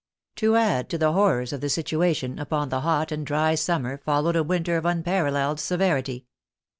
'* 0.21 0.35
To 0.37 0.55
add 0.55 0.89
to 0.89 0.97
the 0.97 1.11
horrors 1.13 1.53
of 1.53 1.61
the 1.61 1.69
situation, 1.69 2.39
upon 2.39 2.69
the 2.69 2.79
hot 2.81 3.11
and 3.11 3.23
dry 3.23 3.53
summer 3.53 3.99
followed 3.99 4.35
a 4.35 4.41
winter 4.41 4.75
of 4.75 4.83
unparalleled 4.83 5.59
severity. 5.59 6.25